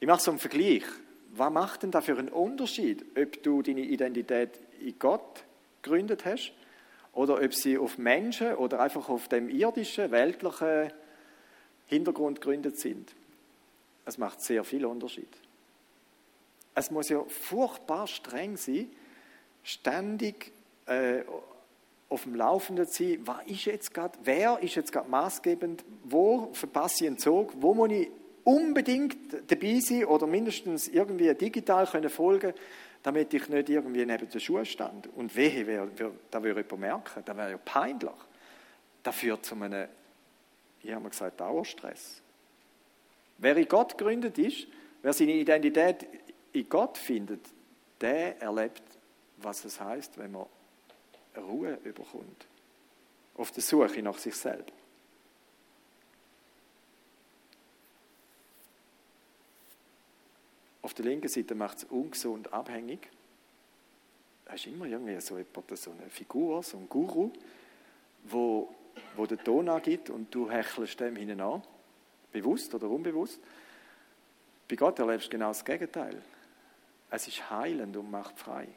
[0.00, 0.84] Ich mache so einen Vergleich.
[1.32, 5.44] Was macht denn da für einen Unterschied, ob du deine Identität in Gott
[5.82, 6.52] gegründet hast
[7.12, 10.90] oder ob sie auf Menschen oder einfach auf dem irdischen, weltlichen
[11.86, 13.14] Hintergrund gegründet sind?
[14.04, 15.28] Es macht sehr viel Unterschied.
[16.74, 18.90] Es muss ja furchtbar streng sein,
[19.62, 20.52] ständig
[20.86, 21.22] äh,
[22.08, 26.52] auf dem Laufenden zu sein, was ist jetzt grad, wer ist jetzt gerade maßgebend, wo
[26.52, 28.10] verpasse ich einen Zug, wo muss ich
[28.44, 29.16] unbedingt
[29.48, 32.54] dabei sein oder mindestens irgendwie digital können folgen
[33.02, 35.08] damit ich nicht irgendwie neben den Schuhen stand.
[35.16, 38.10] Und wehe, wer, wer, da würde jemand merken, das wäre ja peinlich.
[39.02, 39.88] Das führt zu einem,
[40.82, 42.22] ich habe mal gesagt, Dauerstress.
[43.40, 44.66] Wer in Gott gegründet ist,
[45.02, 46.06] wer seine Identität
[46.52, 47.40] in Gott findet,
[48.00, 48.82] der erlebt,
[49.38, 50.46] was es heißt, wenn man
[51.36, 52.46] Ruhe überkommt.
[53.36, 54.74] Auf der Suche nach sich selbst.
[60.82, 63.08] Auf der linken Seite macht es ungesund abhängig.
[64.44, 65.38] Da ist immer irgendwie so,
[65.74, 67.30] so eine Figur, so ein Guru,
[68.24, 68.74] wo,
[69.16, 71.62] wo den Ton angibt und du hechelst dem hinein an,
[72.32, 73.40] bewusst oder unbewusst.
[74.68, 76.22] Bei Gott erlebst du genau das Gegenteil.
[77.10, 78.68] Es ist heilend und macht frei.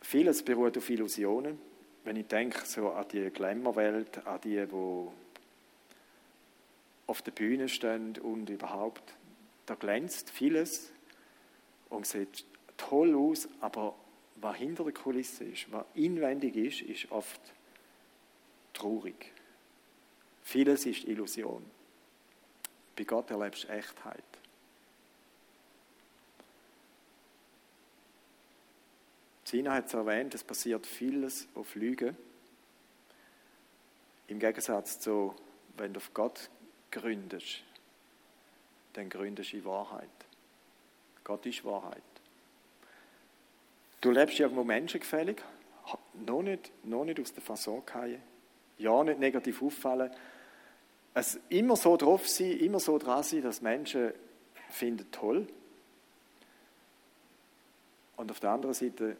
[0.00, 1.58] Vieles beruht auf Illusionen.
[2.04, 5.08] Wenn ich denke so an die Glamour-Welt, an die, die
[7.06, 9.02] auf der Bühne stehen und überhaupt,
[9.66, 10.92] da glänzt vieles
[11.90, 13.94] und sieht toll aus, aber
[14.36, 17.40] was hinter der Kulisse ist, was inwendig ist, ist oft
[18.78, 19.32] traurig.
[20.42, 21.68] Vieles ist Illusion.
[22.96, 24.24] Bei Gott erlebst du Echtheit.
[29.44, 32.14] Sina hat es erwähnt, es passiert vieles auf Lüge.
[34.26, 35.34] Im Gegensatz zu,
[35.76, 36.50] wenn du auf Gott
[36.90, 37.62] gründest,
[38.92, 40.08] dann gründest du in Wahrheit.
[41.24, 42.02] Gott ist Wahrheit.
[44.00, 45.42] Du lebst irgendwo menschengefällig,
[46.26, 48.22] noch nicht, noch nicht aus der Fasson fallen,
[48.78, 50.10] ja, nicht negativ auffallen,
[51.14, 54.12] es immer so drauf sein, immer so dran sein, dass Menschen
[54.70, 55.46] finden toll.
[58.16, 59.16] Und auf der anderen Seite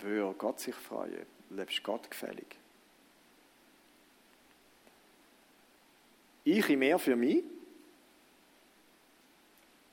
[0.00, 2.46] würde Gott sich freuen, lebst Gott gefällig.
[6.44, 7.42] Ich in mehr für mich,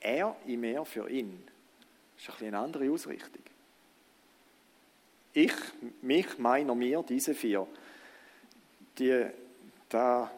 [0.00, 1.42] er in mehr für ihn.
[2.16, 3.42] Das ist ein eine andere Ausrichtung.
[5.32, 5.54] Ich,
[6.02, 7.66] mich, meiner, mir, diese vier.
[8.98, 9.26] Die,
[9.88, 10.30] da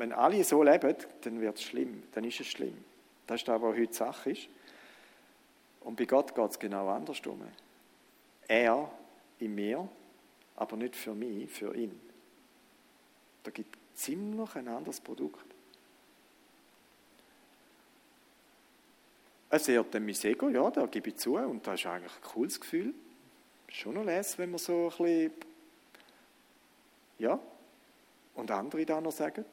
[0.00, 2.84] wenn alle so leben, dann wird es schlimm, dann ist es schlimm.
[3.26, 4.48] Das ist das, was heute Sache ist.
[5.80, 7.42] Und bei Gott geht es genau andersrum.
[8.48, 8.90] Er
[9.38, 9.86] in mir,
[10.56, 12.00] aber nicht für mich, für ihn.
[13.42, 15.44] Da gibt es ziemlich ein anderes Produkt.
[19.50, 22.22] Es ehrt dann mein Ego, ja, da gebe ich zu, und das ist eigentlich ein
[22.22, 22.94] cooles Gefühl.
[23.68, 25.32] Schon noch les, wenn man so ein bisschen,
[27.18, 27.38] ja,
[28.34, 29.44] und andere da noch sagen.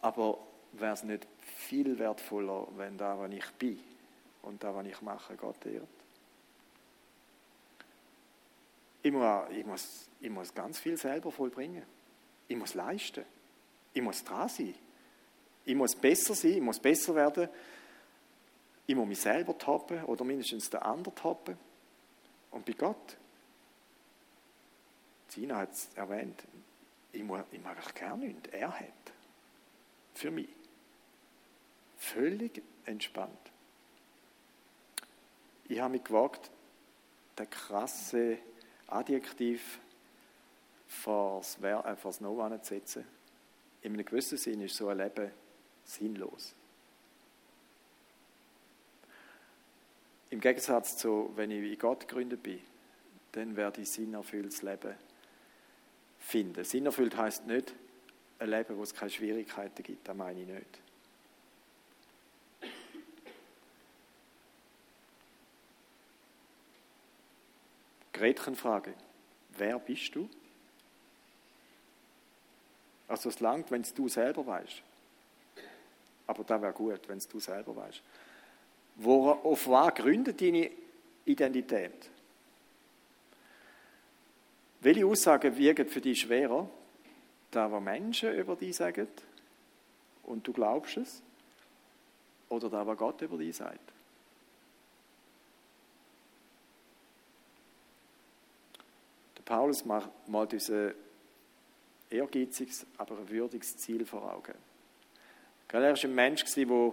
[0.00, 0.38] Aber
[0.72, 3.80] wäre es nicht viel wertvoller, wenn da, was ich bin
[4.42, 5.86] und da, was ich mache, Gott ehrt?
[9.02, 11.84] Ich muss, ich, muss, ich muss ganz viel selber vollbringen.
[12.48, 13.24] Ich muss leisten.
[13.94, 14.74] Ich muss dran sein.
[15.64, 17.48] Ich muss besser sein, ich muss besser werden.
[18.86, 21.56] Ich muss mich selber toppen oder mindestens den anderen toppen.
[22.50, 23.16] Und bei Gott,
[25.28, 26.42] Sina hat es erwähnt,
[27.12, 28.48] ich, muss, ich mag eigentlich gar nichts.
[28.52, 29.12] Er hat
[30.14, 30.48] für mich.
[31.98, 33.52] Völlig entspannt.
[35.68, 36.50] Ich habe mich gewagt,
[37.38, 38.38] den krasse
[38.86, 39.78] Adjektiv
[40.88, 43.04] vor das No anzusetzen.
[43.82, 45.30] In einem gewissen Sinn ist so ein Leben
[45.84, 46.54] sinnlos.
[50.30, 52.60] Im Gegensatz zu, wenn ich in Gott gegründet bin,
[53.32, 54.96] dann werde ich sinnerfülltes Leben
[56.20, 56.62] finden.
[56.64, 57.74] Sinnerfüllt heißt nicht
[58.38, 60.80] ein Leben, wo es keine Schwierigkeiten gibt, das meine ich nicht.
[68.12, 68.94] Gretchenfrage.
[69.56, 70.28] Wer bist du?
[73.08, 74.82] Also es langt, wenn es du selber weißt.
[76.26, 78.02] Aber da wäre gut, wenn es du selber weißt.
[78.96, 80.70] Wo, auf was gründet deine
[81.24, 82.10] Identität?
[84.80, 86.68] Welche Aussagen wiegen für dich schwerer?
[87.50, 89.08] Da, was Menschen über dich sagen
[90.22, 91.22] und du glaubst es?
[92.48, 93.92] Oder da, was Gott über dich sagt?
[99.36, 100.94] Der Paulus macht mal dieses
[102.08, 104.54] ehrgeiziges, aber ein würdiges Ziel vor Augen.
[105.68, 106.92] Er war ein Mensch, der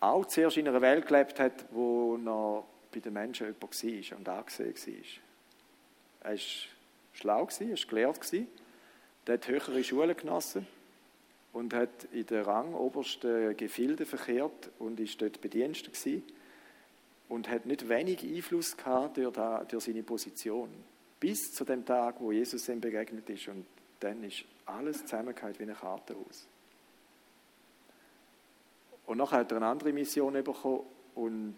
[0.00, 4.28] auch zuerst in einer Welt gelebt hat, wo noch bei den Menschen jemand war und
[4.28, 5.27] angesehen war.
[6.20, 6.38] Er war
[7.12, 8.34] schlau, er war gelehrt,
[9.26, 10.66] er hat höhere Schulen genossen
[11.52, 16.22] und hat in den Rang obersten Gefilden verkehrt und war dort Bediensteter
[17.28, 19.36] und hat nicht wenig Einfluss gehabt durch,
[19.68, 20.70] durch seine Position.
[21.20, 23.66] Bis zu dem Tag, wo Jesus ihm begegnet ist und
[24.00, 26.46] dann ist alles zusammengehört wie eine Karte aus.
[29.06, 31.56] Und nachher hat er eine andere Mission bekommen und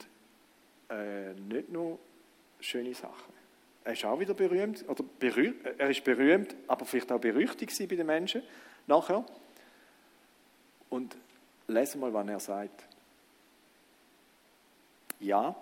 [0.88, 1.99] äh, nicht nur
[2.61, 3.39] schöne Sachen.
[3.90, 7.96] Er ist auch wieder berühmt, oder berühmt, er ist berühmt, aber vielleicht auch berüchtigt bei
[7.96, 8.40] den Menschen
[8.87, 9.26] nachher.
[10.88, 11.16] Und
[11.66, 12.87] lesen mal, was er sagt.
[15.18, 15.57] Ja,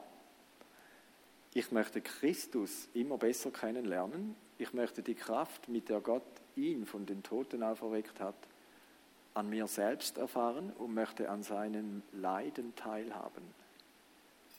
[1.54, 4.36] ich möchte Christus immer besser kennenlernen.
[4.58, 6.22] Ich möchte die Kraft, mit der Gott
[6.54, 8.36] ihn von den Toten auferweckt hat,
[9.32, 13.54] an mir selbst erfahren und möchte an seinen Leiden teilhaben,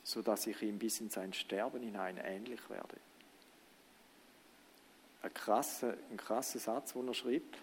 [0.04, 2.98] sodass ich ihm bis in sein Sterben hinein ähnlich werde.
[5.22, 7.58] Ein krasser, ein krasser Satz, den er schreibt.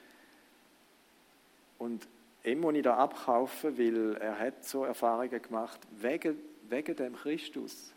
[1.79, 2.07] Und
[2.45, 6.39] ihm muss ich da abkaufen, weil er hat so Erfahrungen gemacht, wegen,
[6.69, 7.93] wegen dem Christus,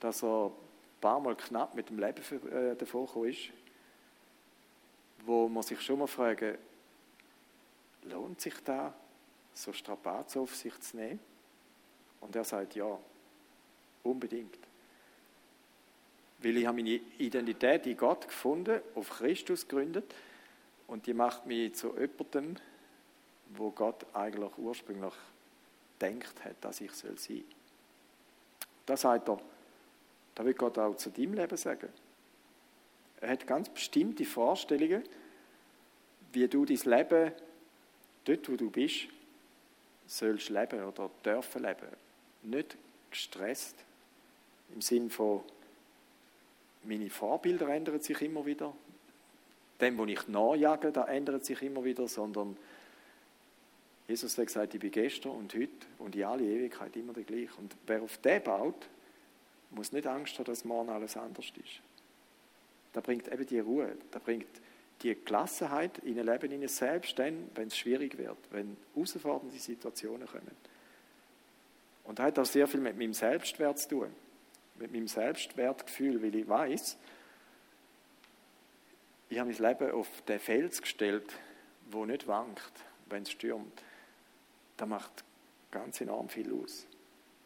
[0.00, 3.50] dass er ein paar Mal knapp mit dem Leben äh, ist,
[5.24, 6.58] wo man sich schon mal fragen,
[8.02, 8.92] lohnt sich da,
[9.54, 11.20] so Strapazen auf sich zu nehmen?
[12.20, 12.98] Und er sagt, ja,
[14.02, 14.58] unbedingt.
[16.44, 20.14] Weil ich habe meine Identität in Gott gefunden, auf Christus gegründet
[20.86, 22.56] und die macht mich zu jemandem,
[23.56, 25.14] wo Gott eigentlich ursprünglich
[26.00, 27.44] denkt hat, dass ich sein soll.
[28.84, 29.40] Da sagt er,
[30.34, 31.88] da will Gott auch zu deinem Leben sagen.
[33.22, 35.02] Er hat ganz bestimmte Vorstellungen,
[36.32, 37.32] wie du dein Leben
[38.26, 39.06] dort, wo du bist,
[40.06, 41.88] sollst leben oder dürfen leben.
[42.42, 42.76] Nicht
[43.10, 43.76] gestresst
[44.74, 45.42] im Sinn von,
[46.86, 48.74] meine Vorbilder ändern sich immer wieder,
[49.80, 52.56] dem, wo ich nachjage, da ändert sich immer wieder, sondern
[54.06, 57.54] Jesus hat gesagt, ich bin gestern und heute und in alle Ewigkeit immer der gleiche.
[57.58, 58.88] Und wer auf den baut,
[59.70, 61.80] muss nicht Angst haben, dass morgen alles anders ist.
[62.92, 64.46] Da bringt eben die Ruhe, da bringt
[65.02, 70.28] die Gelassenheit in ein Leben in selbst dann, wenn es schwierig wird, wenn herausfordernde Situationen
[70.28, 70.56] kommen.
[72.04, 74.12] Und das hat auch sehr viel mit meinem Selbstwert zu tun,
[74.76, 76.96] mit meinem Selbstwertgefühl, weil ich weiß,
[79.28, 81.32] ich habe mein Leben auf den Fels gestellt,
[81.90, 82.72] wo nicht wankt,
[83.06, 83.82] wenn es stürmt.
[84.76, 85.24] Das macht
[85.70, 86.86] ganz enorm viel aus,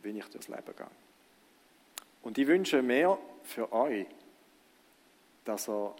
[0.03, 0.87] wenn ich durchs Leben gehe.
[2.23, 4.07] Und ich wünsche mir für euch,
[5.45, 5.95] dass ihr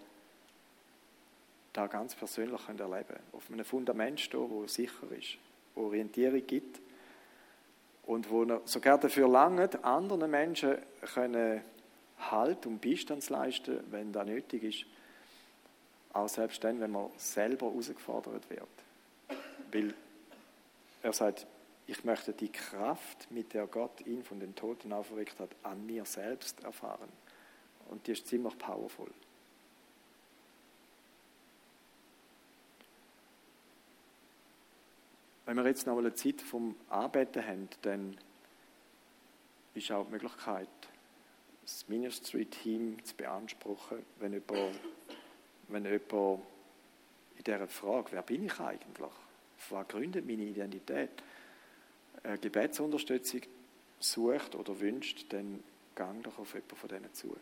[1.73, 3.23] da ganz persönlich erleben können.
[3.31, 5.37] Auf einem Fundament stehen, wo sicher ist,
[5.75, 6.79] Orientierung gibt
[8.09, 10.79] und wo sogar dafür langt, anderen Menschen
[11.13, 11.61] können
[12.17, 14.85] Halt und Beistand leisten, wenn das nötig ist.
[16.11, 18.67] Auch selbst dann, wenn man selber herausgefordert wird.
[19.71, 19.93] Weil
[21.03, 21.45] er sagt,
[21.85, 26.03] ich möchte die Kraft, mit der Gott ihn von den Toten auferweckt hat, an mir
[26.03, 27.09] selbst erfahren.
[27.89, 29.11] Und die ist ziemlich powerful.
[35.49, 38.15] Wenn wir jetzt noch eine Zeit vom Arbeiten haben, dann
[39.73, 40.69] ist auch die Möglichkeit,
[41.63, 44.79] das Ministry-Team zu beanspruchen, wenn jemand,
[45.69, 46.43] wenn jemand
[47.37, 51.09] in dieser Frage, wer bin ich eigentlich, auf was gründet meine Identität,
[52.21, 53.41] eine Gebetsunterstützung
[53.99, 55.63] sucht oder wünscht, dann
[55.95, 57.35] gang doch auf jemanden von denen zu.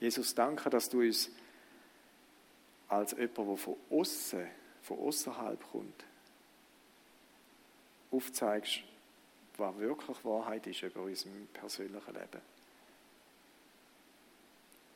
[0.00, 1.30] Jesus, danke, dass du uns
[2.88, 4.46] als jemand, der von außen,
[4.82, 6.04] von außerhalb kommt,
[8.10, 8.80] aufzeigst,
[9.56, 12.42] was wirklich Wahrheit ist über unserem persönlichen Leben.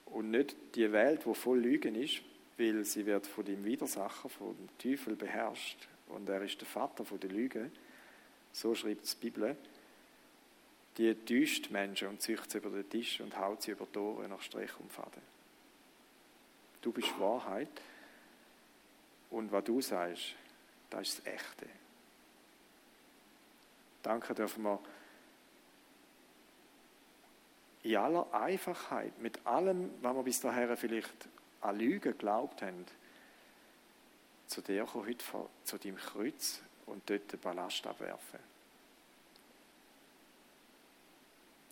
[0.07, 2.23] Und nicht die Welt, die voll Lügen ist,
[2.59, 7.31] weil sie wird von dem Widersacher, vom Teufel beherrscht und er ist der Vater der
[7.31, 7.73] Lügen.
[8.53, 9.57] So schreibt die Bibel.
[10.99, 14.29] Die täuscht Menschen und züchtet sie über den Tisch und haut sie über die Tore
[14.29, 15.23] nach Strich und Faden.
[16.81, 17.69] Du bist Wahrheit
[19.31, 20.35] und was du sagst,
[20.89, 21.67] das ist das Echte.
[24.03, 24.81] Danke dürfen wir
[27.83, 31.29] in aller Einfachheit, mit allem, was wir bis dahin vielleicht
[31.61, 32.87] an Lügen geglaubt haben,
[34.47, 35.25] zu dir kommen heute
[35.65, 38.41] zu deinem Kreuz und dort den Ballast abwerfen.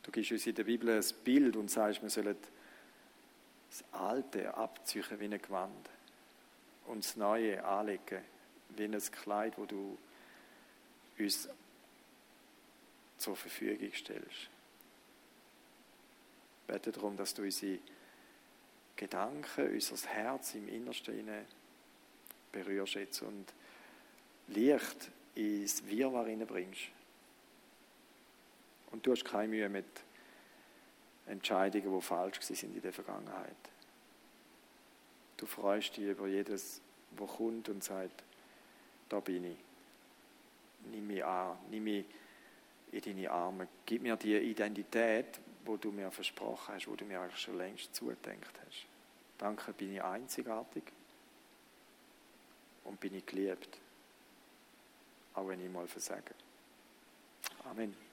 [0.05, 2.37] Du gibst uns in der Bibel ein Bild und sagst, wir sollen
[3.71, 5.89] das Alte abziehen wie ein Gewand
[6.87, 8.23] und das Neue anlegen
[8.71, 9.97] wie ein Kleid, wo du
[11.19, 11.49] uns
[13.19, 14.49] zur Verfügung stellst.
[16.61, 17.79] Ich bete darum, dass du unsere
[18.97, 21.29] Gedanken, unser Herz im Innersten
[22.53, 23.47] berührst jetzt und
[24.49, 26.89] Licht ins Wirrwarr bringst.
[28.91, 29.87] Und du hast keine Mühe mit
[31.29, 33.57] Entscheidungen, die falsch sind in der Vergangenheit.
[35.37, 36.81] Du freust dich über jedes,
[37.12, 38.24] was kommt und sagt,
[39.09, 39.57] da bin ich.
[40.91, 42.05] Nimm mich an, nimm mich
[42.93, 43.68] in deine Arme.
[43.85, 47.95] Gib mir die Identität, wo du mir versprochen hast, wo du mir eigentlich schon längst
[47.95, 48.87] zugedenkt hast.
[49.37, 50.85] Danke, bin ich einzigartig
[52.85, 53.79] und bin ich geliebt,
[55.35, 56.35] auch wenn ich mal versage.
[57.64, 58.08] Amen.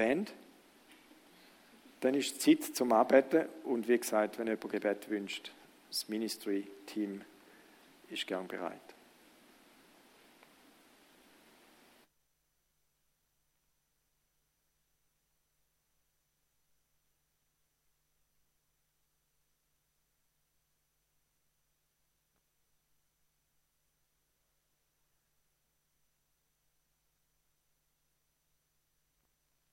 [0.00, 0.32] Band,
[2.00, 5.52] dann ist Zeit zum Arbeiten und wie gesagt, wenn jemand Gebet wünscht,
[5.90, 7.20] das Ministry-Team
[8.08, 8.80] ist gern bereit.